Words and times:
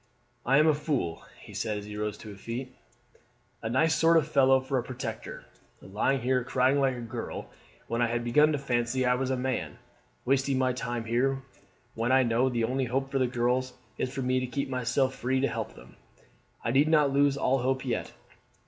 "I 0.47 0.57
am 0.57 0.65
a 0.65 0.73
fool," 0.73 1.25
he 1.41 1.53
said 1.53 1.77
as 1.77 1.85
he 1.85 1.95
rose 1.95 2.17
to 2.17 2.29
his 2.29 2.41
feet; 2.41 2.73
"a 3.61 3.69
nice 3.69 3.93
sort 3.93 4.17
of 4.17 4.27
fellow 4.27 4.59
for 4.59 4.79
a 4.79 4.83
protector, 4.83 5.45
lying 5.79 6.21
here 6.21 6.43
crying 6.43 6.79
like 6.79 6.95
a 6.95 7.01
girl 7.01 7.51
when 7.87 8.01
I 8.01 8.07
had 8.07 8.23
begun 8.23 8.51
to 8.53 8.57
fancy 8.57 9.05
I 9.05 9.13
was 9.13 9.29
a 9.29 9.37
man; 9.37 9.77
wasting 10.25 10.57
my 10.57 10.73
time 10.73 11.05
here 11.05 11.43
when 11.93 12.11
I 12.11 12.23
know 12.23 12.49
the 12.49 12.63
only 12.63 12.85
hope 12.85 13.11
for 13.11 13.19
the 13.19 13.27
girls 13.27 13.73
is 13.99 14.11
for 14.11 14.23
me 14.23 14.39
to 14.39 14.47
keep 14.47 14.69
myself 14.69 15.13
free 15.13 15.39
to 15.39 15.47
help 15.47 15.75
them. 15.75 15.97
I 16.65 16.71
need 16.71 16.87
not 16.87 17.13
lose 17.13 17.37
all 17.37 17.59
hope 17.59 17.85
yet. 17.85 18.11